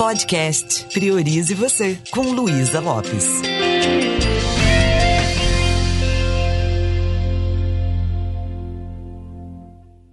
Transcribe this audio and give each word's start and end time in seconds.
Podcast 0.00 0.86
Priorize 0.86 1.52
Você, 1.52 1.98
com 2.10 2.22
Luísa 2.22 2.80
Lopes. 2.80 3.42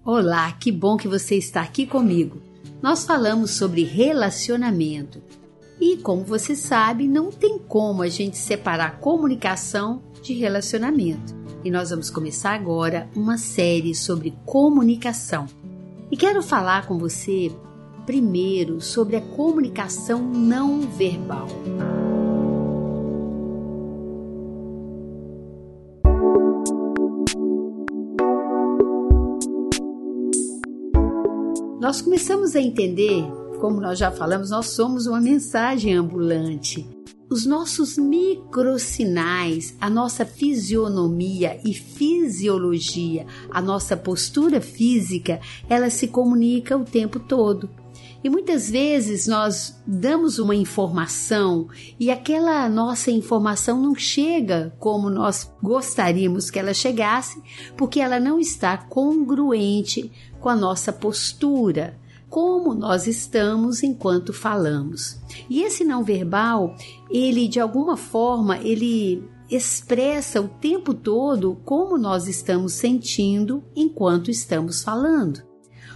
Olá, 0.03 0.51
que 0.51 0.73
bom 0.73 0.97
que 0.97 1.07
você 1.07 1.35
está 1.35 1.61
aqui 1.61 1.85
comigo. 1.85 2.41
Nós 2.81 3.05
falamos 3.05 3.51
sobre 3.51 3.85
relacionamento. 3.85 5.23
E 5.79 5.95
como 5.95 6.25
você 6.25 6.53
sabe, 6.53 7.07
não 7.07 7.31
tem 7.31 7.57
como 7.57 8.01
a 8.01 8.09
gente 8.09 8.35
separar 8.35 8.99
comunicação 8.99 10.03
de 10.21 10.33
relacionamento. 10.33 11.33
E 11.63 11.71
nós 11.71 11.91
vamos 11.91 12.09
começar 12.09 12.51
agora 12.51 13.09
uma 13.15 13.37
série 13.37 13.95
sobre 13.95 14.37
comunicação. 14.45 15.45
E 16.11 16.17
quero 16.17 16.43
falar 16.43 16.85
com 16.87 16.97
você 16.97 17.49
primeiro 18.07 18.79
sobre 18.79 19.17
a 19.17 19.21
comunicação 19.21 20.21
não 20.21 20.79
verbal. 20.79 21.45
Nós 31.81 32.01
começamos 32.01 32.55
a 32.55 32.61
entender, 32.61 33.23
como 33.59 33.81
nós 33.81 33.99
já 33.99 34.09
falamos, 34.09 34.51
nós 34.51 34.67
somos 34.67 35.05
uma 35.05 35.19
mensagem 35.19 35.93
ambulante. 35.93 36.87
Os 37.29 37.45
nossos 37.45 37.97
microsinais, 37.97 39.75
a 39.81 39.89
nossa 39.89 40.25
fisionomia 40.25 41.59
e 41.65 41.73
fisiologia, 41.73 43.25
a 43.51 43.61
nossa 43.61 43.97
postura 43.97 44.61
física, 44.61 45.41
ela 45.69 45.89
se 45.89 46.07
comunica 46.07 46.77
o 46.77 46.85
tempo 46.85 47.19
todo. 47.19 47.69
E 48.27 48.29
muitas 48.29 48.69
vezes 48.69 49.25
nós 49.25 49.81
damos 49.87 50.37
uma 50.37 50.53
informação 50.53 51.69
e 51.97 52.11
aquela 52.11 52.67
nossa 52.67 53.09
informação 53.09 53.81
não 53.81 53.95
chega 53.95 54.75
como 54.79 55.09
nós 55.09 55.49
gostaríamos 55.63 56.51
que 56.51 56.59
ela 56.59 56.73
chegasse, 56.73 57.41
porque 57.77 58.01
ela 58.01 58.19
não 58.19 58.37
está 58.37 58.75
congruente 58.75 60.11
com 60.41 60.49
a 60.49 60.57
nossa 60.57 60.91
postura, 60.91 61.97
como 62.29 62.73
nós 62.73 63.07
estamos 63.07 63.81
enquanto 63.81 64.33
falamos. 64.33 65.21
E 65.49 65.63
esse 65.63 65.85
não 65.85 66.03
verbal, 66.03 66.75
ele 67.09 67.47
de 67.47 67.61
alguma 67.61 67.95
forma, 67.95 68.57
ele 68.57 69.23
expressa 69.49 70.41
o 70.41 70.49
tempo 70.49 70.93
todo 70.93 71.61
como 71.63 71.97
nós 71.97 72.27
estamos 72.27 72.73
sentindo 72.73 73.63
enquanto 73.73 74.29
estamos 74.29 74.83
falando. 74.83 75.47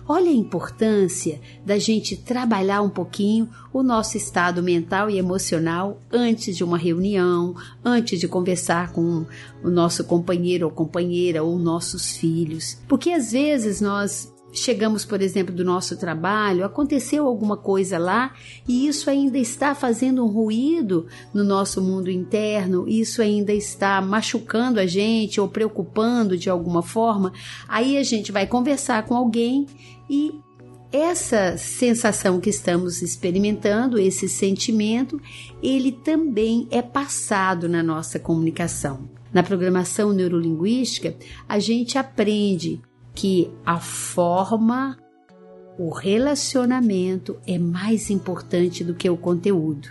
Olha 0.08 0.30
a 0.30 0.34
importância 0.34 1.40
da 1.66 1.78
gente 1.78 2.18
trabalhar 2.18 2.82
um 2.82 2.90
pouquinho 2.90 3.50
o 3.72 3.84
nosso 3.84 4.18
estado 4.18 4.62
mental 4.62 5.10
e 5.10 5.18
emocional 5.18 6.00
antes 6.12 6.58
de 6.58 6.64
uma 6.64 6.78
reunião, 6.78 7.56
antes 7.84 8.20
de 8.20 8.28
conversar 8.28 8.92
com 8.92 9.26
o 9.64 9.70
nosso 9.70 10.04
companheiro 10.04 10.66
ou 10.66 10.72
companheira 10.72 11.44
ou 11.44 11.58
nossos 11.58 12.18
filhos. 12.18 12.78
Porque 12.88 13.12
às 13.12 13.32
vezes 13.32 13.80
nós 13.80 14.31
chegamos, 14.54 15.06
por 15.06 15.22
exemplo, 15.22 15.54
do 15.54 15.64
nosso 15.64 15.98
trabalho, 15.98 16.66
aconteceu 16.66 17.26
alguma 17.26 17.56
coisa 17.56 17.98
lá 17.98 18.34
e 18.68 18.88
isso 18.88 19.10
ainda 19.10 19.38
está 19.38 19.74
fazendo 19.74 20.24
um 20.24 20.28
ruído 20.28 21.08
no 21.34 21.44
nosso 21.44 21.82
mundo 21.82 22.10
interno, 22.10 22.88
isso 22.88 23.22
ainda 23.22 23.54
está 23.54 24.02
machucando 24.02 24.80
a 24.80 24.86
gente 24.86 25.40
ou 25.40 25.48
preocupando 25.48 26.38
de 26.38 26.50
alguma 26.50 26.82
forma, 26.82 27.32
aí 27.68 27.98
a 27.98 28.04
gente 28.04 28.32
vai 28.32 28.46
conversar 28.46 29.04
com 29.06 29.16
alguém 29.16 29.66
e 30.10 30.32
essa 30.92 31.58
sensação 31.58 32.42
que 32.42 32.50
estamos 32.50 33.02
experimentando, 33.02 33.98
esse 33.98 34.28
sentimento, 34.28 35.22
ele 35.64 35.92
também 35.92 36.68
é 36.70 36.82
passado 36.82 37.70
na 37.70 37.82
nossa 37.82 38.20
comunicação. 38.20 39.10
Na 39.34 39.42
programação 39.42 40.12
neurolinguística, 40.12 41.16
a 41.48 41.58
gente 41.60 41.98
aprende 41.98 42.82
que 43.14 43.52
a 43.66 43.80
forma, 43.80 44.98
o 45.78 45.90
relacionamento 45.90 47.40
é 47.46 47.58
mais 47.58 48.10
importante 48.10 48.84
do 48.84 48.94
que 48.94 49.10
o 49.10 49.18
conteúdo. 49.18 49.90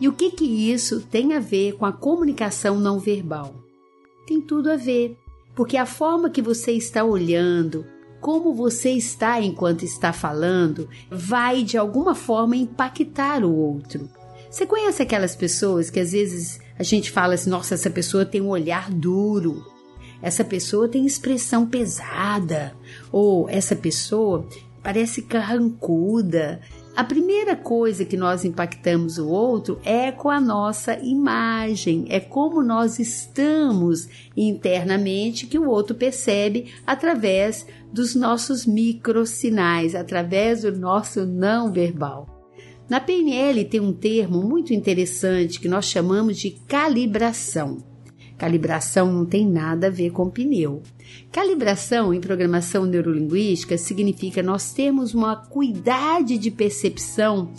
E 0.00 0.06
o 0.06 0.12
que 0.12 0.30
que 0.30 0.44
isso 0.44 1.00
tem 1.00 1.34
a 1.34 1.40
ver 1.40 1.72
com 1.72 1.84
a 1.84 1.92
comunicação 1.92 2.78
não 2.78 2.98
verbal? 3.00 3.54
Tem 4.26 4.40
tudo 4.40 4.70
a 4.70 4.76
ver, 4.76 5.16
porque 5.56 5.76
a 5.76 5.86
forma 5.86 6.30
que 6.30 6.40
você 6.40 6.72
está 6.72 7.02
olhando, 7.02 7.84
como 8.20 8.54
você 8.54 8.90
está 8.90 9.40
enquanto 9.40 9.84
está 9.84 10.12
falando, 10.12 10.88
vai 11.10 11.64
de 11.64 11.76
alguma 11.76 12.14
forma 12.14 12.56
impactar 12.56 13.44
o 13.44 13.52
outro. 13.52 14.08
Você 14.50 14.66
conhece 14.66 15.02
aquelas 15.02 15.34
pessoas 15.34 15.90
que 15.90 16.00
às 16.00 16.12
vezes 16.12 16.60
a 16.78 16.82
gente 16.82 17.10
fala 17.10 17.34
assim: 17.34 17.50
nossa, 17.50 17.74
essa 17.74 17.90
pessoa 17.90 18.24
tem 18.24 18.40
um 18.40 18.48
olhar 18.48 18.90
duro, 18.90 19.64
essa 20.20 20.44
pessoa 20.44 20.88
tem 20.88 21.06
expressão 21.06 21.66
pesada, 21.66 22.74
ou 23.12 23.48
essa 23.48 23.76
pessoa 23.76 24.46
parece 24.82 25.22
carrancuda. 25.22 26.60
A 26.96 27.04
primeira 27.04 27.54
coisa 27.54 28.04
que 28.04 28.16
nós 28.16 28.44
impactamos 28.44 29.18
o 29.18 29.28
outro 29.28 29.78
é 29.84 30.10
com 30.10 30.28
a 30.28 30.40
nossa 30.40 30.98
imagem, 30.98 32.06
é 32.08 32.18
como 32.18 32.60
nós 32.60 32.98
estamos 32.98 34.08
internamente 34.36 35.46
que 35.46 35.58
o 35.58 35.68
outro 35.68 35.94
percebe 35.94 36.72
através 36.84 37.64
dos 37.92 38.16
nossos 38.16 38.66
microsinais, 38.66 39.94
através 39.94 40.62
do 40.62 40.76
nosso 40.76 41.24
não 41.24 41.70
verbal. 41.70 42.26
Na 42.90 42.98
PNL 42.98 43.64
tem 43.66 43.80
um 43.80 43.92
termo 43.92 44.42
muito 44.42 44.72
interessante 44.72 45.60
que 45.60 45.68
nós 45.68 45.84
chamamos 45.84 46.38
de 46.38 46.50
calibração. 46.66 47.78
Calibração 48.38 49.12
não 49.12 49.26
tem 49.26 49.44
nada 49.44 49.88
a 49.88 49.90
ver 49.90 50.10
com 50.10 50.30
pneu. 50.30 50.80
Calibração 51.32 52.14
em 52.14 52.20
programação 52.20 52.86
neurolinguística 52.86 53.76
significa 53.76 54.42
nós 54.44 54.72
termos 54.72 55.12
uma 55.12 55.34
cuidade 55.34 56.38
de 56.38 56.48
percepção 56.48 57.50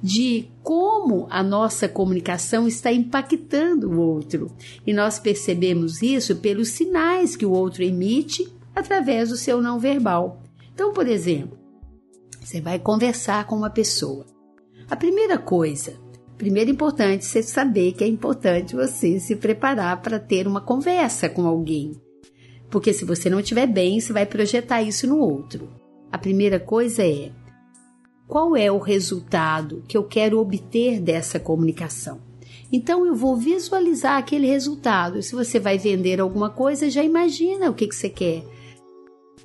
de 0.00 0.48
como 0.62 1.26
a 1.28 1.42
nossa 1.42 1.88
comunicação 1.88 2.68
está 2.68 2.92
impactando 2.92 3.90
o 3.90 4.00
outro. 4.00 4.48
E 4.86 4.92
nós 4.92 5.18
percebemos 5.18 6.02
isso 6.02 6.36
pelos 6.36 6.68
sinais 6.68 7.34
que 7.34 7.44
o 7.44 7.50
outro 7.50 7.82
emite 7.82 8.46
através 8.76 9.30
do 9.30 9.36
seu 9.36 9.60
não 9.60 9.80
verbal. 9.80 10.40
Então, 10.72 10.92
por 10.92 11.08
exemplo, 11.08 11.58
você 12.40 12.60
vai 12.60 12.78
conversar 12.78 13.44
com 13.46 13.56
uma 13.56 13.70
pessoa. 13.70 14.24
A 14.88 14.94
primeira 14.94 15.36
coisa 15.36 15.94
Primeiro, 16.38 16.70
importante 16.70 17.24
você 17.24 17.42
saber 17.42 17.92
que 17.92 18.04
é 18.04 18.06
importante 18.06 18.76
você 18.76 19.18
se 19.18 19.34
preparar 19.34 20.00
para 20.00 20.20
ter 20.20 20.46
uma 20.46 20.60
conversa 20.60 21.28
com 21.28 21.44
alguém. 21.44 22.00
Porque 22.70 22.92
se 22.92 23.04
você 23.04 23.28
não 23.28 23.40
estiver 23.40 23.66
bem, 23.66 23.98
você 23.98 24.12
vai 24.12 24.24
projetar 24.24 24.80
isso 24.80 25.04
no 25.08 25.18
outro. 25.18 25.68
A 26.12 26.16
primeira 26.16 26.60
coisa 26.60 27.02
é: 27.02 27.32
qual 28.28 28.56
é 28.56 28.70
o 28.70 28.78
resultado 28.78 29.82
que 29.88 29.96
eu 29.96 30.04
quero 30.04 30.38
obter 30.38 31.00
dessa 31.00 31.40
comunicação? 31.40 32.20
Então 32.70 33.04
eu 33.04 33.16
vou 33.16 33.36
visualizar 33.36 34.16
aquele 34.16 34.46
resultado. 34.46 35.20
Se 35.22 35.34
você 35.34 35.58
vai 35.58 35.76
vender 35.76 36.20
alguma 36.20 36.50
coisa, 36.50 36.88
já 36.88 37.02
imagina 37.02 37.68
o 37.68 37.74
que, 37.74 37.88
que 37.88 37.96
você 37.96 38.08
quer 38.08 38.44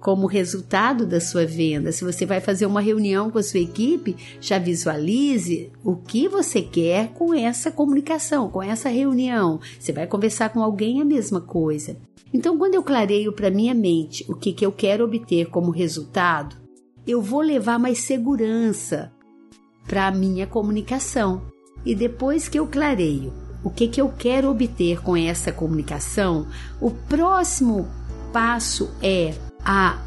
como 0.04 0.28
resultado 0.28 1.06
da 1.06 1.22
sua 1.22 1.46
venda. 1.46 1.94
Se 1.94 2.04
você 2.04 2.26
vai 2.26 2.42
fazer 2.42 2.66
uma 2.66 2.82
reunião 2.82 3.32
com 3.32 3.38
a 3.40 3.44
sua 3.44 3.62
equipe, 3.62 4.18
já 4.42 4.60
visualize 4.60 5.72
o 5.82 5.96
que 5.96 6.28
você 6.28 6.62
quer 6.62 7.14
com 7.14 7.34
essa 7.34 7.72
comunicação, 7.72 8.50
com 8.50 8.62
essa 8.62 8.90
reunião. 8.90 9.62
Você 9.80 9.94
vai 9.94 10.06
conversar 10.06 10.50
com 10.50 10.62
alguém 10.62 11.00
a 11.02 11.06
mesma 11.06 11.40
coisa. 11.40 11.96
Então, 12.34 12.58
quando 12.58 12.76
eu 12.76 12.84
clareio 12.84 13.32
para 13.32 13.50
minha 13.50 13.74
mente 13.74 14.26
o 14.28 14.36
que, 14.36 14.52
que 14.52 14.66
eu 14.66 14.74
quero 14.74 15.06
obter 15.06 15.50
como 15.50 15.72
resultado, 15.72 16.58
eu 17.08 17.22
vou 17.22 17.40
levar 17.40 17.80
mais 17.80 18.00
segurança 18.00 19.10
para 19.88 20.08
a 20.08 20.12
minha 20.12 20.46
comunicação. 20.46 21.44
E 21.86 21.96
depois 21.96 22.50
que 22.50 22.60
eu 22.60 22.68
clareio 22.68 23.32
o 23.64 23.70
que, 23.70 23.88
que 23.88 24.02
eu 24.02 24.10
quero 24.10 24.50
obter 24.50 25.02
com 25.02 25.16
essa 25.16 25.50
comunicação, 25.50 26.46
o 26.82 26.92
próximo 26.92 27.88
passo 28.34 28.90
é 29.02 29.34
a 29.66 30.00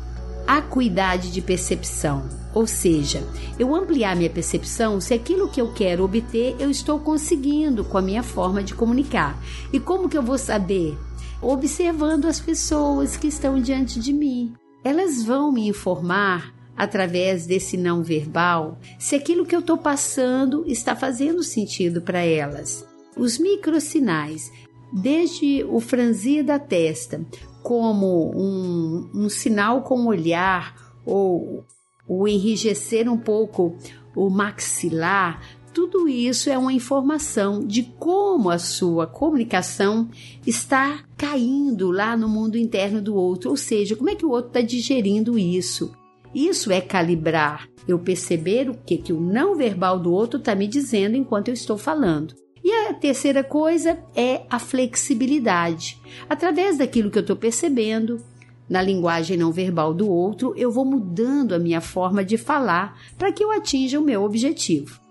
acuidade 0.47 1.33
de 1.33 1.41
percepção, 1.41 2.29
ou 2.55 2.67
seja, 2.67 3.23
eu 3.59 3.75
ampliar 3.75 4.15
minha 4.17 4.31
percepção 4.31 5.01
se 5.01 5.13
aquilo 5.13 5.49
que 5.49 5.61
eu 5.61 5.73
quero 5.73 6.05
obter 6.05 6.57
eu 6.59 6.71
estou 6.71 6.99
conseguindo 6.99 7.85
com 7.85 7.99
a 7.99 8.03
minha 8.03 8.23
forma 8.23 8.63
de 8.63 8.75
comunicar. 8.75 9.39
E 9.73 9.81
como 9.81 10.09
que 10.09 10.17
eu 10.17 10.23
vou 10.23 10.39
saber? 10.39 10.97
Observando 11.43 12.27
as 12.27 12.41
pessoas 12.41 13.17
que 13.17 13.27
estão 13.27 13.61
diante 13.61 14.01
de 14.01 14.13
mim. 14.13 14.55
Elas 14.85 15.23
vão 15.23 15.53
me 15.53 15.69
informar 15.69 16.55
através 16.77 17.47
desse 17.47 17.77
não 17.77 18.03
verbal 18.03 18.79
se 18.99 19.17
aquilo 19.17 19.45
que 19.45 19.55
eu 19.55 19.61
estou 19.61 19.79
passando 19.79 20.65
está 20.67 20.95
fazendo 20.95 21.43
sentido 21.43 22.01
para 22.01 22.21
elas. 22.21 22.87
Os 23.17 23.39
microsinais, 23.39 24.53
desde 24.93 25.65
o 25.65 25.81
franzir 25.81 26.45
da 26.45 26.59
testa, 26.59 27.25
como 27.63 28.33
um, 28.35 29.11
um 29.15 29.29
sinal 29.29 29.83
com 29.83 30.01
o 30.01 30.07
olhar 30.07 30.75
ou 31.05 31.65
o 32.09 32.29
enrijecer 32.29 33.11
um 33.11 33.19
pouco 33.19 33.77
o 34.15 34.31
maxilar, 34.31 35.43
tudo 35.77 36.09
isso 36.09 36.49
é 36.49 36.57
uma 36.57 36.73
informação 36.73 37.61
de 37.61 37.83
como 37.83 38.49
a 38.49 38.59
sua 38.59 39.07
comunicação 39.07 40.09
está 40.47 41.05
caindo 41.19 41.91
lá 41.91 42.17
no 42.17 42.29
mundo 42.29 42.57
interno 42.57 43.03
do 43.03 43.15
outro, 43.15 43.51
ou 43.51 43.59
seja, 43.59 43.95
como 43.95 44.09
é 44.09 44.15
que 44.15 44.25
o 44.25 44.31
outro 44.31 44.49
está 44.49 44.63
digerindo 44.63 45.39
isso. 45.39 45.93
Isso 46.35 46.73
é 46.73 46.81
calibrar, 46.81 47.69
eu 47.87 47.99
perceber 47.99 48.71
o 48.71 48.75
que, 48.75 48.97
que 48.97 49.13
o 49.13 49.21
não 49.21 49.55
verbal 49.55 49.99
do 49.99 50.13
outro 50.13 50.39
está 50.39 50.55
me 50.55 50.67
dizendo 50.67 51.15
enquanto 51.15 51.49
eu 51.49 51.55
estou 51.55 51.77
falando. 51.77 52.35
E 52.67 52.89
a 52.89 52.95
terceira 52.95 53.45
coisa 53.45 53.97
é 54.13 54.43
a 54.51 54.59
flexibilidade. 54.59 56.01
Através 56.29 56.79
daquilo 56.79 57.13
que 57.13 57.17
eu 57.17 57.21
estou 57.21 57.37
percebendo, 57.37 58.21
na 58.69 58.83
linguagem 58.83 59.37
não 59.37 59.53
verbal 59.53 59.95
do 59.95 60.11
outro, 60.11 60.53
eu 60.57 60.69
vou 60.73 60.85
mudando 60.85 61.53
a 61.53 61.61
minha 61.61 61.81
forma 61.81 62.25
de 62.25 62.37
falar 62.37 63.01
para 63.17 63.31
que 63.31 63.45
eu 63.45 63.53
atinja 63.53 64.01
o 64.01 64.05
meu 64.05 64.25
objetivo. 64.25 65.06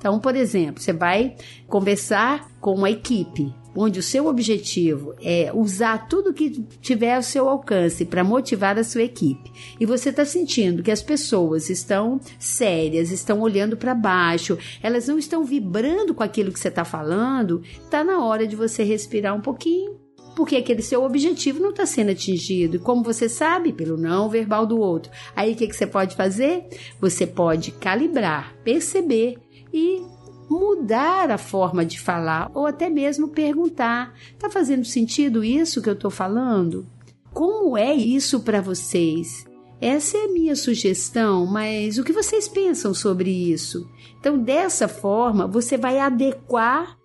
Então, 0.00 0.18
por 0.18 0.34
exemplo, 0.34 0.82
você 0.82 0.94
vai 0.94 1.36
conversar 1.68 2.50
com 2.58 2.74
uma 2.74 2.90
equipe 2.90 3.54
onde 3.76 4.00
o 4.00 4.02
seu 4.02 4.26
objetivo 4.26 5.14
é 5.22 5.52
usar 5.54 6.08
tudo 6.08 6.32
que 6.32 6.62
tiver 6.80 7.14
ao 7.14 7.22
seu 7.22 7.48
alcance 7.48 8.06
para 8.06 8.24
motivar 8.24 8.78
a 8.78 8.82
sua 8.82 9.02
equipe, 9.02 9.52
e 9.78 9.86
você 9.86 10.08
está 10.08 10.24
sentindo 10.24 10.82
que 10.82 10.90
as 10.90 11.02
pessoas 11.02 11.70
estão 11.70 12.18
sérias, 12.38 13.12
estão 13.12 13.40
olhando 13.40 13.76
para 13.76 13.94
baixo, 13.94 14.58
elas 14.82 15.06
não 15.06 15.18
estão 15.18 15.44
vibrando 15.44 16.14
com 16.14 16.22
aquilo 16.22 16.50
que 16.50 16.58
você 16.58 16.68
está 16.68 16.84
falando, 16.84 17.62
está 17.84 18.02
na 18.02 18.24
hora 18.24 18.46
de 18.46 18.56
você 18.56 18.82
respirar 18.82 19.36
um 19.36 19.40
pouquinho. 19.40 20.00
Porque 20.36 20.56
aquele 20.56 20.80
seu 20.80 21.02
objetivo 21.02 21.60
não 21.60 21.70
está 21.70 21.84
sendo 21.84 22.12
atingido. 22.12 22.76
E 22.76 22.78
como 22.78 23.02
você 23.02 23.28
sabe, 23.28 23.72
pelo 23.72 23.96
não 23.96 24.28
verbal 24.28 24.64
do 24.64 24.78
outro. 24.78 25.10
Aí 25.34 25.52
o 25.52 25.56
que, 25.56 25.66
que 25.66 25.74
você 25.74 25.86
pode 25.86 26.14
fazer? 26.14 26.66
Você 27.00 27.26
pode 27.26 27.72
calibrar, 27.72 28.54
perceber 28.64 29.36
e 29.72 30.02
mudar 30.48 31.30
a 31.30 31.38
forma 31.38 31.84
de 31.84 32.00
falar 32.00 32.50
ou 32.54 32.66
até 32.66 32.88
mesmo 32.88 33.28
perguntar: 33.28 34.14
está 34.32 34.50
fazendo 34.50 34.84
sentido 34.84 35.44
isso 35.44 35.80
que 35.80 35.88
eu 35.88 35.94
estou 35.94 36.10
falando? 36.10 36.86
Como 37.32 37.76
é 37.76 37.94
isso 37.94 38.40
para 38.40 38.60
vocês? 38.60 39.44
Essa 39.80 40.18
é 40.18 40.24
a 40.24 40.32
minha 40.32 40.54
sugestão, 40.54 41.46
mas 41.46 41.96
o 41.96 42.04
que 42.04 42.12
vocês 42.12 42.46
pensam 42.46 42.92
sobre 42.92 43.30
isso? 43.30 43.88
Então, 44.18 44.36
dessa 44.36 44.86
forma, 44.86 45.46
você 45.46 45.78
vai 45.78 45.98
adequar 45.98 46.98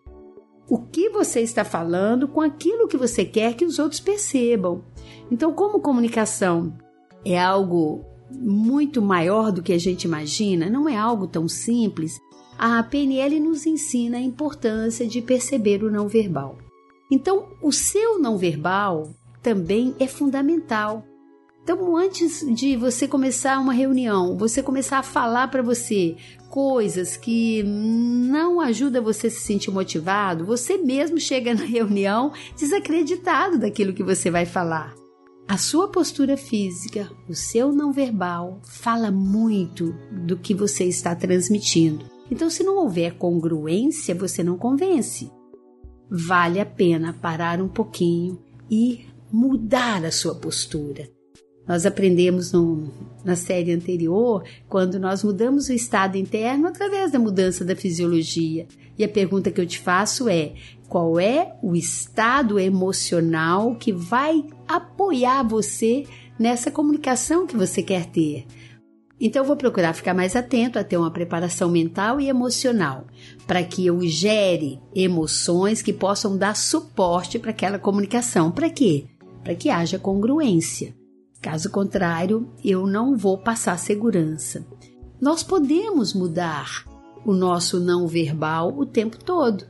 o 0.67 0.79
que 0.79 1.09
você 1.09 1.41
está 1.41 1.63
falando 1.63 2.27
com 2.27 2.41
aquilo 2.41 2.87
que 2.87 2.97
você 2.97 3.23
quer 3.23 3.53
que 3.53 3.63
os 3.63 3.79
outros 3.79 4.01
percebam. 4.01 4.83
Então, 5.31 5.53
como 5.53 5.79
comunicação 5.79 6.75
é 7.23 7.39
algo 7.39 8.03
muito 8.31 9.01
maior 9.01 9.51
do 9.51 9.61
que 9.61 9.71
a 9.71 9.77
gente 9.77 10.03
imagina, 10.03 10.69
não 10.69 10.89
é 10.89 10.97
algo 10.97 11.27
tão 11.27 11.47
simples, 11.47 12.19
a 12.57 12.81
PNL 12.83 13.39
nos 13.39 13.65
ensina 13.65 14.17
a 14.17 14.21
importância 14.21 15.07
de 15.07 15.21
perceber 15.21 15.83
o 15.83 15.91
não 15.91 16.07
verbal. 16.07 16.57
Então, 17.11 17.49
o 17.61 17.71
seu 17.71 18.19
não 18.19 18.37
verbal 18.37 19.09
também 19.41 19.95
é 19.99 20.07
fundamental. 20.07 21.05
Então, 21.63 21.97
antes 21.97 22.45
de 22.55 22.75
você 22.75 23.07
começar 23.07 23.59
uma 23.59 23.73
reunião, 23.73 24.37
você 24.37 24.61
começar 24.61 24.99
a 24.99 25.03
falar 25.03 25.47
para 25.47 25.63
você 25.63 26.15
coisas 26.49 27.17
que 27.17 27.63
não 27.63 28.61
ajudam 28.61 29.03
você 29.03 29.27
a 29.27 29.31
se 29.31 29.41
sentir 29.41 29.71
motivado, 29.71 30.45
você 30.45 30.77
mesmo 30.77 31.19
chega 31.19 31.53
na 31.53 31.63
reunião 31.63 32.31
desacreditado 32.55 33.57
daquilo 33.57 33.93
que 33.93 34.03
você 34.03 34.29
vai 34.29 34.45
falar. 34.45 34.93
A 35.47 35.57
sua 35.57 35.87
postura 35.87 36.37
física, 36.37 37.11
o 37.29 37.35
seu 37.35 37.71
não 37.71 37.91
verbal, 37.91 38.59
fala 38.63 39.11
muito 39.11 39.95
do 40.11 40.37
que 40.37 40.53
você 40.53 40.85
está 40.85 41.15
transmitindo. 41.15 42.14
Então, 42.29 42.49
se 42.49 42.63
não 42.63 42.77
houver 42.77 43.17
congruência, 43.17 44.15
você 44.15 44.43
não 44.43 44.57
convence. 44.57 45.31
Vale 46.09 46.59
a 46.59 46.65
pena 46.65 47.13
parar 47.13 47.61
um 47.61 47.67
pouquinho 47.67 48.39
e 48.69 49.05
mudar 49.31 50.03
a 50.05 50.11
sua 50.11 50.35
postura. 50.35 51.09
Nós 51.67 51.85
aprendemos 51.85 52.51
no, 52.51 52.91
na 53.23 53.35
série 53.35 53.71
anterior 53.71 54.43
quando 54.69 54.99
nós 54.99 55.23
mudamos 55.23 55.67
o 55.67 55.73
estado 55.73 56.15
interno 56.15 56.67
através 56.67 57.11
da 57.11 57.17
mudança 57.17 57.65
da 57.65 57.75
fisiologia. 57.75 58.67
E 58.97 59.03
a 59.03 59.09
pergunta 59.09 59.49
que 59.49 59.59
eu 59.59 59.65
te 59.65 59.79
faço 59.79 60.29
é: 60.29 60.53
qual 60.87 61.19
é 61.19 61.57
o 61.63 61.75
estado 61.75 62.59
emocional 62.59 63.75
que 63.75 63.91
vai 63.91 64.45
apoiar 64.67 65.43
você 65.43 66.05
nessa 66.37 66.69
comunicação 66.69 67.47
que 67.47 67.57
você 67.57 67.81
quer 67.81 68.05
ter? 68.05 68.45
Então 69.19 69.45
vou 69.45 69.55
procurar 69.55 69.93
ficar 69.93 70.13
mais 70.13 70.35
atento 70.35 70.77
a 70.77 70.83
ter 70.83 70.97
uma 70.97 71.11
preparação 71.11 71.69
mental 71.69 72.19
e 72.19 72.27
emocional, 72.27 73.05
para 73.47 73.63
que 73.63 73.85
eu 73.85 74.01
gere 74.01 74.79
emoções 74.93 75.81
que 75.81 75.93
possam 75.93 76.37
dar 76.37 76.55
suporte 76.55 77.39
para 77.39 77.51
aquela 77.51 77.79
comunicação. 77.79 78.51
Para 78.51 78.69
quê? 78.69 79.05
Para 79.43 79.55
que 79.55 79.69
haja 79.69 79.97
congruência. 79.97 80.93
Caso 81.41 81.69
contrário, 81.69 82.49
eu 82.63 82.85
não 82.85 83.15
vou 83.15 83.37
passar 83.37 83.77
segurança. 83.77 84.65
Nós 85.21 85.43
podemos 85.43 86.13
mudar 86.13 86.83
o 87.25 87.33
nosso 87.33 87.79
não 87.79 88.07
verbal 88.07 88.77
o 88.77 88.85
tempo 88.85 89.23
todo. 89.23 89.65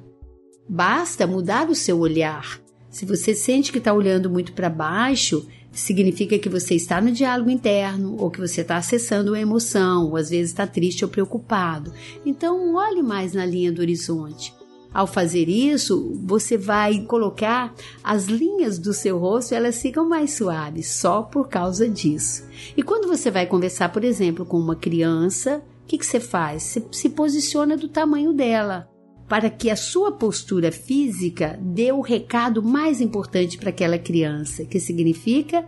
Basta 0.68 1.28
mudar 1.28 1.70
o 1.70 1.76
seu 1.76 2.00
olhar. 2.00 2.60
Se 2.90 3.06
você 3.06 3.36
sente 3.36 3.72
que 3.72 3.78
está 3.78 3.94
olhando 3.94 4.30
muito 4.30 4.54
para 4.54 4.70
baixo, 4.70 5.46
significa 5.76 6.40
que 6.40 6.50
você 6.50 6.74
está 6.74 7.02
no 7.02 7.12
diálogo 7.12 7.50
interno 7.50 8.16
ou 8.18 8.32
que 8.32 8.40
você 8.40 8.62
está 8.62 8.78
acessando 8.78 9.32
uma 9.32 9.40
emoção, 9.40 10.08
ou 10.08 10.16
às 10.16 10.30
vezes 10.30 10.52
está 10.52 10.66
triste 10.66 11.04
ou 11.04 11.12
preocupado. 11.12 11.94
Então, 12.26 12.74
olhe 12.76 13.04
mais 13.04 13.34
na 13.34 13.46
linha 13.46 13.72
do 13.72 13.82
horizonte. 13.82 14.54
Ao 14.94 15.06
fazer 15.06 15.50
isso, 15.50 16.18
você 16.24 16.58
vai 16.58 17.02
colocar 17.02 17.76
as 18.02 18.28
linhas 18.28 18.80
do 18.80 18.94
seu 18.94 19.18
rosto, 19.20 19.54
elas 19.54 19.82
ficam 19.82 20.08
mais 20.08 20.32
suaves 20.32 20.88
só 20.90 21.22
por 21.22 21.50
causa 21.50 21.90
disso. 21.90 22.46
E 22.78 22.82
quando 22.82 23.06
você 23.06 23.30
vai 23.30 23.46
conversar, 23.46 23.90
por 23.90 24.06
exemplo, 24.06 24.46
com 24.46 24.58
uma 24.58 24.76
criança, 24.76 25.62
o 25.84 25.86
que, 25.86 25.98
que 25.98 26.06
você 26.06 26.22
faz? 26.22 26.64
Você 26.64 26.86
se 26.94 27.10
posiciona 27.10 27.76
do 27.76 27.90
tamanho 27.90 28.32
dela 28.32 28.90
para 29.28 29.50
que 29.50 29.70
a 29.70 29.76
sua 29.76 30.12
postura 30.12 30.72
física 30.72 31.60
dê 31.62 31.92
o 31.92 32.02
recado 32.02 32.62
mais 32.62 33.02
importante 33.02 33.58
para 33.58 33.70
aquela 33.70 33.98
criança, 33.98 34.66
que 34.66 34.80
significa 34.80 35.68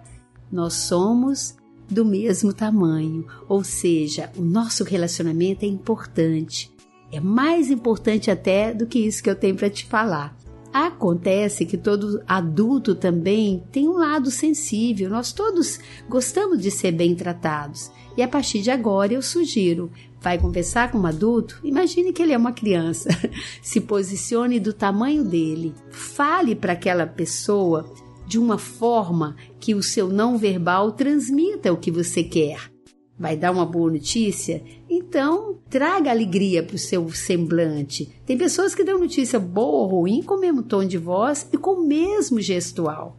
nós 0.51 0.73
somos 0.73 1.55
do 1.89 2.05
mesmo 2.05 2.53
tamanho, 2.53 3.25
ou 3.47 3.63
seja, 3.63 4.29
o 4.37 4.41
nosso 4.41 4.83
relacionamento 4.83 5.63
é 5.63 5.67
importante. 5.67 6.71
É 7.11 7.19
mais 7.19 7.71
importante 7.71 8.29
até 8.29 8.73
do 8.73 8.85
que 8.85 8.99
isso 8.99 9.23
que 9.23 9.29
eu 9.29 9.35
tenho 9.35 9.55
para 9.55 9.69
te 9.69 9.85
falar. 9.85 10.37
Acontece 10.73 11.65
que 11.65 11.77
todo 11.77 12.21
adulto 12.27 12.93
também 12.93 13.63
tem 13.71 13.87
um 13.87 13.93
lado 13.93 14.29
sensível, 14.29 15.09
nós 15.09 15.31
todos 15.31 15.79
gostamos 16.09 16.61
de 16.61 16.69
ser 16.69 16.91
bem 16.91 17.15
tratados. 17.15 17.89
E 18.17 18.21
a 18.21 18.27
partir 18.27 18.61
de 18.61 18.69
agora 18.69 19.13
eu 19.13 19.21
sugiro 19.21 19.89
vai 20.21 20.37
conversar 20.37 20.91
com 20.91 20.99
um 20.99 21.05
adulto, 21.05 21.59
imagine 21.63 22.11
que 22.11 22.21
ele 22.21 22.33
é 22.33 22.37
uma 22.37 22.51
criança. 22.51 23.09
Se 23.61 23.81
posicione 23.81 24.59
do 24.59 24.73
tamanho 24.73 25.23
dele. 25.23 25.73
Fale 25.89 26.55
para 26.55 26.73
aquela 26.73 27.05
pessoa 27.05 27.91
de 28.25 28.37
uma 28.37 28.57
forma 28.57 29.35
que 29.59 29.73
o 29.73 29.81
seu 29.81 30.09
não 30.09 30.37
verbal 30.37 30.91
transmita 30.91 31.71
o 31.71 31.77
que 31.77 31.89
você 31.89 32.23
quer. 32.23 32.71
Vai 33.19 33.35
dar 33.35 33.51
uma 33.51 33.65
boa 33.65 33.91
notícia? 33.91 34.63
Então, 34.87 35.57
traga 35.67 36.11
alegria 36.11 36.61
para 36.61 36.75
o 36.75 36.79
seu 36.79 37.09
semblante. 37.09 38.07
Tem 38.25 38.37
pessoas 38.37 38.75
que 38.75 38.83
dão 38.83 38.99
notícia 38.99 39.39
boa 39.39 39.83
ou 39.83 40.01
ruim 40.01 40.21
com 40.21 40.35
o 40.35 40.39
mesmo 40.39 40.61
tom 40.61 40.85
de 40.85 40.99
voz 40.99 41.47
e 41.51 41.57
com 41.57 41.71
o 41.71 41.87
mesmo 41.87 42.39
gestual. 42.39 43.17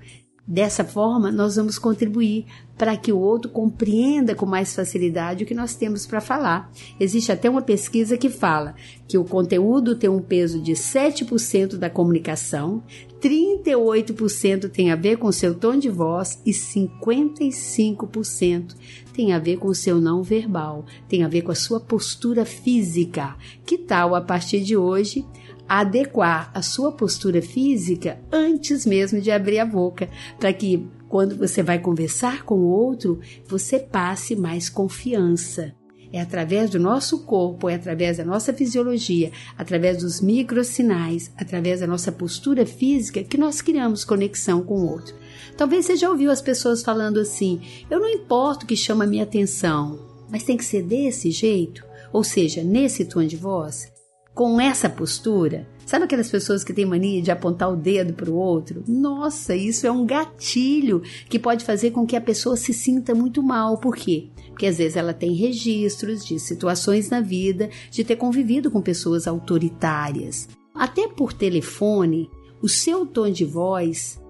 Dessa 0.50 0.83
forma, 0.83 1.31
nós 1.31 1.57
vamos 1.57 1.78
contribuir 1.78 2.47
para 2.78 2.97
que 2.97 3.12
o 3.12 3.19
outro 3.19 3.50
compreenda 3.50 4.35
com 4.35 4.47
mais 4.47 4.75
facilidade 4.75 5.45
o 5.45 5.47
que 5.47 5.52
nós 5.52 5.75
temos 5.75 6.07
para 6.07 6.23
falar. 6.23 6.73
Existe 6.99 7.31
até 7.31 7.50
uma 7.50 7.61
pesquisa 7.61 8.17
que 8.17 8.31
fala 8.31 8.75
que 9.07 9.19
o 9.19 9.25
conteúdo 9.25 9.95
tem 9.95 10.09
um 10.09 10.23
peso 10.23 10.59
de 10.59 10.73
7% 10.73 11.76
da 11.76 11.90
comunicação, 11.90 12.83
38% 13.21 14.71
tem 14.71 14.90
a 14.90 14.97
ver 14.97 15.19
com 15.19 15.31
seu 15.31 15.55
tom 15.55 15.76
de 15.76 15.90
voz 15.90 16.40
e 16.47 16.52
55% 16.52 18.75
tem 19.12 19.35
a 19.35 19.38
ver 19.38 19.59
com 19.59 19.69
o 19.69 19.75
seu 19.75 20.00
não 20.00 20.23
verbal, 20.23 20.87
tem 21.09 21.25
a 21.25 21.28
ver 21.28 21.43
com 21.43 21.52
a 21.52 21.57
sua 21.57 21.78
postura 21.78 22.47
física. 22.47 23.37
Que 23.67 23.76
tal 23.76 24.14
a 24.14 24.23
partir 24.23 24.61
de 24.61 24.78
hoje 24.78 25.26
adequar 25.68 26.50
a 26.54 26.62
sua 26.62 26.92
postura 26.92 27.42
física 27.42 28.18
antes 28.32 28.87
mesmo 28.87 29.20
de 29.20 29.30
abrir 29.30 29.58
a 29.58 29.66
boca, 29.66 30.08
para 30.38 30.52
que 30.52 30.88
quando 31.08 31.37
você 31.37 31.62
vai 31.62 31.78
conversar 31.78 32.44
com 32.44 32.56
o 32.56 32.68
outro, 32.68 33.20
você 33.46 33.78
passe 33.78 34.37
mais 34.37 34.68
confiança. 34.68 35.75
É 36.10 36.20
através 36.20 36.70
do 36.70 36.78
nosso 36.78 37.25
corpo, 37.25 37.68
é 37.68 37.75
através 37.75 38.16
da 38.16 38.25
nossa 38.25 38.52
fisiologia, 38.52 39.30
através 39.58 39.98
dos 39.98 40.22
microsinais, 40.22 41.30
através 41.37 41.80
da 41.80 41.87
nossa 41.87 42.10
postura 42.10 42.64
física 42.64 43.22
que 43.22 43.37
nós 43.37 43.60
criamos 43.60 44.04
conexão 44.04 44.62
com 44.62 44.75
o 44.75 44.90
outro. 44.90 45.14
Talvez 45.56 45.84
você 45.84 45.96
já 45.96 46.08
ouviu 46.08 46.30
as 46.30 46.40
pessoas 46.40 46.82
falando 46.82 47.20
assim: 47.20 47.60
eu 47.90 48.00
não 48.00 48.08
importo 48.08 48.64
que 48.64 48.76
chama 48.76 49.06
minha 49.06 49.25
atenção, 49.25 49.98
mas 50.30 50.44
tem 50.44 50.56
que 50.56 50.64
ser 50.64 50.82
desse 50.82 51.30
jeito. 51.30 51.87
ou 52.10 52.25
seja, 52.25 52.64
nesse 52.64 53.04
tom 53.04 53.22
de 53.26 53.37
voz, 53.37 53.92
com 54.38 54.61
essa 54.61 54.88
postura, 54.88 55.66
sabe 55.85 56.04
aquelas 56.04 56.30
pessoas 56.30 56.62
que 56.62 56.73
têm 56.73 56.87
mania 56.87 57.21
de 57.21 57.28
apontar 57.28 57.73
o 57.73 57.75
dedo 57.75 58.12
para 58.12 58.30
o 58.30 58.37
outro? 58.37 58.85
Nossa, 58.87 59.57
isso 59.57 59.85
é 59.85 59.90
um 59.90 60.07
gatilho 60.07 61.02
que 61.28 61.40
pode 61.40 61.64
fazer 61.64 61.90
com 61.90 62.07
que 62.07 62.14
a 62.14 62.21
pessoa 62.21 62.57
se 62.57 62.73
sinta 62.73 63.16
muito 63.16 63.42
mal. 63.42 63.78
Por 63.78 63.97
quê? 63.97 64.28
Porque 64.50 64.66
às 64.66 64.78
vezes 64.78 64.97
ela 64.97 65.12
tem 65.12 65.35
registros 65.35 66.25
de 66.25 66.38
situações 66.38 67.11
na 67.11 67.21
vida 67.21 67.68
de 67.90 68.04
ter 68.04 68.14
convivido 68.14 68.71
com 68.71 68.80
pessoas 68.80 69.26
autoritárias. 69.26 70.49
Até 70.73 71.09
por 71.09 71.33
telefone, 71.33 72.30
o 72.62 72.68
seu 72.68 73.04
tom 73.04 73.33
de 73.33 73.45
voz 73.45 74.23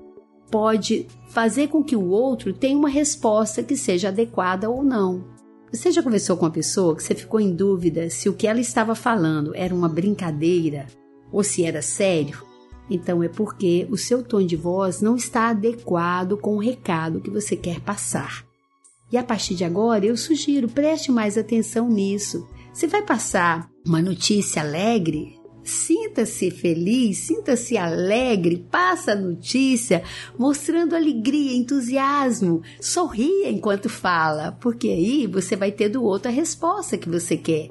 pode 0.50 1.06
fazer 1.28 1.68
com 1.68 1.84
que 1.84 1.94
o 1.94 2.08
outro 2.08 2.54
tenha 2.54 2.78
uma 2.78 2.88
resposta 2.88 3.62
que 3.62 3.76
seja 3.76 4.08
adequada 4.08 4.70
ou 4.70 4.82
não. 4.82 5.36
Você 5.72 5.92
já 5.92 6.02
conversou 6.02 6.36
com 6.36 6.46
uma 6.46 6.50
pessoa 6.50 6.96
que 6.96 7.02
você 7.02 7.14
ficou 7.14 7.38
em 7.38 7.54
dúvida 7.54 8.08
se 8.08 8.28
o 8.28 8.34
que 8.34 8.46
ela 8.46 8.60
estava 8.60 8.94
falando 8.94 9.54
era 9.54 9.74
uma 9.74 9.88
brincadeira 9.88 10.86
ou 11.30 11.44
se 11.44 11.64
era 11.64 11.82
sério? 11.82 12.42
Então 12.90 13.22
é 13.22 13.28
porque 13.28 13.86
o 13.90 13.96
seu 13.96 14.22
tom 14.22 14.44
de 14.44 14.56
voz 14.56 15.02
não 15.02 15.14
está 15.14 15.50
adequado 15.50 16.38
com 16.38 16.56
o 16.56 16.60
recado 16.60 17.20
que 17.20 17.28
você 17.28 17.54
quer 17.54 17.80
passar. 17.80 18.46
E 19.12 19.16
a 19.16 19.22
partir 19.22 19.54
de 19.54 19.64
agora 19.64 20.06
eu 20.06 20.16
sugiro 20.16 20.68
preste 20.68 21.10
mais 21.10 21.36
atenção 21.36 21.88
nisso. 21.88 22.48
Você 22.72 22.86
vai 22.86 23.02
passar 23.02 23.68
uma 23.86 24.00
notícia 24.00 24.62
alegre, 24.62 25.37
Sinta-se 25.68 26.50
feliz, 26.50 27.18
sinta-se 27.18 27.76
alegre, 27.76 28.66
passa 28.70 29.12
a 29.12 29.14
notícia 29.14 30.02
mostrando 30.38 30.96
alegria, 30.96 31.54
entusiasmo, 31.54 32.62
sorria 32.80 33.50
enquanto 33.50 33.86
fala, 33.86 34.52
porque 34.52 34.88
aí 34.88 35.26
você 35.26 35.56
vai 35.56 35.70
ter 35.70 35.90
do 35.90 36.02
outro 36.02 36.30
a 36.30 36.34
resposta 36.34 36.96
que 36.96 37.06
você 37.06 37.36
quer. 37.36 37.68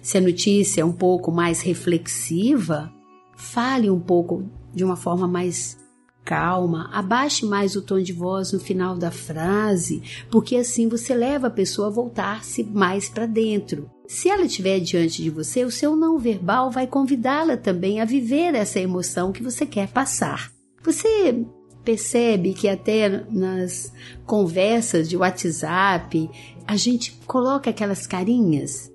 Se 0.00 0.16
a 0.16 0.20
notícia 0.20 0.82
é 0.82 0.84
um 0.84 0.92
pouco 0.92 1.32
mais 1.32 1.60
reflexiva, 1.60 2.92
fale 3.36 3.90
um 3.90 3.98
pouco 3.98 4.48
de 4.72 4.84
uma 4.84 4.94
forma 4.94 5.26
mais 5.26 5.76
calma, 6.24 6.88
abaixe 6.92 7.44
mais 7.44 7.76
o 7.76 7.82
tom 7.82 8.00
de 8.00 8.12
voz 8.12 8.52
no 8.52 8.58
final 8.58 8.96
da 8.96 9.10
frase, 9.10 10.02
porque 10.30 10.56
assim 10.56 10.88
você 10.88 11.14
leva 11.14 11.48
a 11.48 11.50
pessoa 11.50 11.88
a 11.88 11.90
voltar-se 11.90 12.64
mais 12.64 13.08
para 13.08 13.26
dentro. 13.26 13.90
Se 14.06 14.28
ela 14.28 14.44
estiver 14.44 14.80
diante 14.80 15.22
de 15.22 15.30
você, 15.30 15.64
o 15.64 15.70
seu 15.70 15.94
não 15.94 16.18
verbal 16.18 16.70
vai 16.70 16.86
convidá-la 16.86 17.56
também 17.56 18.00
a 18.00 18.04
viver 18.04 18.54
essa 18.54 18.80
emoção 18.80 19.32
que 19.32 19.42
você 19.42 19.66
quer 19.66 19.88
passar. 19.88 20.50
Você 20.82 21.44
percebe 21.84 22.54
que 22.54 22.68
até 22.68 23.24
nas 23.30 23.92
conversas 24.24 25.08
de 25.08 25.16
WhatsApp 25.16 26.30
a 26.66 26.76
gente 26.76 27.12
coloca 27.26 27.68
aquelas 27.68 28.06
carinhas 28.06 28.93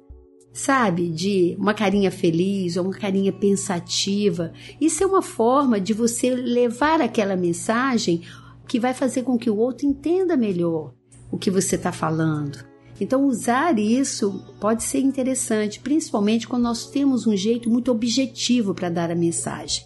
sabe? 0.54 1.10
De 1.10 1.56
uma 1.60 1.74
carinha 1.74 2.12
feliz 2.12 2.78
ou 2.78 2.86
uma 2.86 2.94
carinha 2.94 3.32
pensativa. 3.32 4.52
Isso 4.80 5.04
é 5.04 5.08
uma 5.08 5.22
forma 5.22 5.80
de 5.80 5.94
você 5.94 6.34
levar 6.34 7.02
aquela 7.02 7.36
mensagem 7.36 8.22
que 8.68 8.80
vai 8.80 8.94
fazer 8.94 9.24
com 9.24 9.38
que 9.38 9.50
o 9.50 9.58
outro 9.58 9.88
entenda 9.88 10.38
melhor 10.38 10.94
o 11.32 11.38
que 11.38 11.52
você 11.52 11.76
está 11.76 11.92
falando. 11.92 12.68
Então, 13.02 13.26
usar 13.26 13.80
isso 13.80 14.44
pode 14.60 14.84
ser 14.84 15.00
interessante, 15.00 15.80
principalmente 15.80 16.48
quando 16.48 16.64
nós 16.64 16.88
temos 16.88 17.26
um 17.26 17.36
jeito 17.36 17.70
muito 17.70 17.92
objetivo 17.92 18.74
para 18.74 18.90
dar 18.90 19.10
a 19.10 19.16
mensagem. 19.16 19.84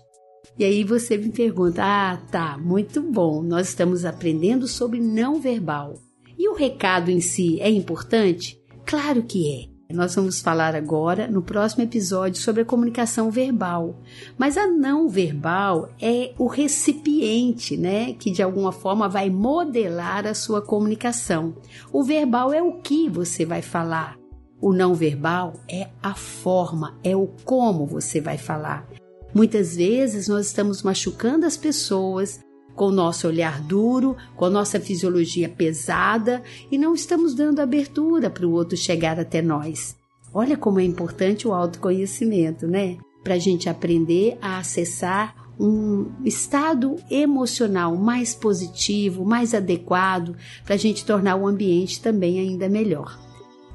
E 0.58 0.64
aí 0.64 0.84
você 0.84 1.18
me 1.18 1.30
pergunta: 1.30 1.84
ah, 1.84 2.18
tá, 2.32 2.58
muito 2.58 3.02
bom, 3.02 3.42
nós 3.44 3.70
estamos 3.70 4.04
aprendendo 4.04 4.68
sobre 4.68 5.00
não 5.00 5.40
verbal. 5.40 5.94
E 6.38 6.50
o 6.50 6.56
recado 6.56 7.12
em 7.12 7.22
si 7.22 7.60
é 7.62 7.70
importante? 7.70 8.60
Claro 8.86 9.24
que 9.24 9.70
é. 9.70 9.73
Nós 9.94 10.16
vamos 10.16 10.42
falar 10.42 10.76
agora, 10.76 11.28
no 11.28 11.44
próximo 11.44 11.84
episódio, 11.84 12.42
sobre 12.42 12.64
a 12.64 12.66
comunicação 12.66 13.30
verbal. 13.30 13.96
Mas 14.36 14.58
a 14.58 14.66
não 14.66 15.08
verbal 15.08 15.92
é 16.02 16.34
o 16.40 16.48
recipiente, 16.48 17.78
né? 17.78 18.14
Que 18.14 18.32
de 18.32 18.42
alguma 18.42 18.72
forma 18.72 19.08
vai 19.08 19.30
modelar 19.30 20.26
a 20.26 20.34
sua 20.34 20.64
comunicação. 20.64 21.56
O 21.92 22.04
verbal 22.04 22.52
é 22.52 22.60
o 22.60 22.80
que 22.82 23.08
você 23.08 23.46
vai 23.46 23.62
falar. 23.62 24.18
O 24.60 24.74
não 24.74 24.96
verbal 24.96 25.54
é 25.70 25.88
a 26.02 26.16
forma, 26.16 26.98
é 27.04 27.16
o 27.16 27.28
como 27.46 27.86
você 27.86 28.20
vai 28.20 28.40
falar. 28.40 28.88
Muitas 29.32 29.76
vezes 29.76 30.28
nós 30.28 30.48
estamos 30.48 30.82
machucando 30.82 31.46
as 31.46 31.56
pessoas 31.56 32.40
com 32.76 32.86
o 32.86 32.92
nosso 32.92 33.28
olhar 33.28 33.62
duro, 33.62 34.16
com 34.36 34.46
a 34.46 34.50
nossa 34.50 34.80
fisiologia 34.80 35.50
pesada 35.50 36.44
e 36.72 36.78
não 36.78 36.94
estamos 36.94 37.34
dando 37.34 37.60
abertura 37.60 38.30
para 38.30 38.46
o 38.46 38.52
outro 38.52 38.78
chegar 38.78 39.20
até 39.20 39.42
nós. 39.42 39.96
Olha 40.34 40.58
como 40.58 40.80
é 40.80 40.84
importante 40.84 41.48
o 41.48 41.54
autoconhecimento, 41.54 42.68
né? 42.68 42.98
Para 43.24 43.36
a 43.36 43.40
gente 43.40 43.70
aprender 43.70 44.38
a 44.42 44.58
acessar 44.58 45.36
um 45.60 46.12
estado 46.26 46.96
emocional 47.10 47.96
mais 47.96 48.34
positivo, 48.34 49.24
mais 49.24 49.54
adequado, 49.54 50.36
para 50.66 50.74
a 50.74 50.78
gente 50.78 51.06
tornar 51.06 51.36
o 51.36 51.48
ambiente 51.48 52.02
também 52.02 52.40
ainda 52.40 52.68
melhor. 52.68 53.20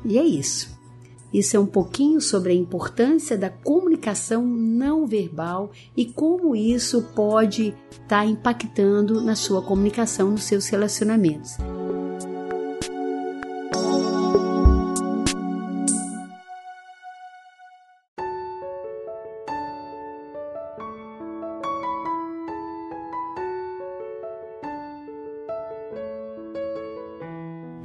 E 0.05 0.19
é 0.19 0.25
isso. 0.25 0.78
Isso 1.33 1.57
é 1.57 1.61
um 1.61 1.67
pouquinho 1.67 2.21
sobre 2.21 2.53
a 2.53 2.57
importância 2.57 3.37
da 3.37 3.51
comunicação 3.51 4.45
não 4.47 5.07
verbal 5.07 5.71
e 5.97 6.07
como 6.07 6.57
isso 6.57 7.03
pode 7.15 7.75
estar 7.91 8.07
tá 8.09 8.27
impactando 8.27 9.21
na 9.21 9.37
sua 9.37 9.63
comunicação, 9.63 10.31
nos 10.31 10.45
seus 10.45 10.69
relacionamentos. 10.69 11.57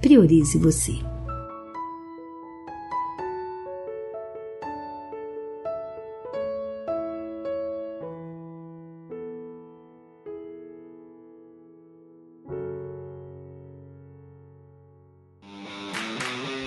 priorize 0.01 0.57
você. 0.57 1.14